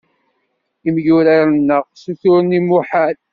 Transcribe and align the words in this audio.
Imyurar-nneɣ 0.89 1.83
ssuturen 1.89 2.51
lmuḥal. 2.61 3.17